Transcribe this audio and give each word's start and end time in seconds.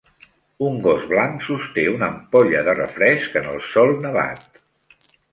Un 0.67 0.77
gos 0.85 1.03
blanc 1.09 1.43
sosté 1.47 1.83
una 1.95 2.07
ampolla 2.13 2.63
de 2.69 2.75
refresc 2.79 3.35
en 3.41 3.49
el 3.51 3.61
sòl 3.75 3.93
nevat. 4.07 4.49